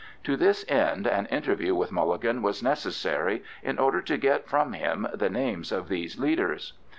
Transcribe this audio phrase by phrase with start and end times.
[0.23, 5.07] To this end an interview with Mulligan was necessary, in order to get from him
[5.13, 6.73] the names of these leaders.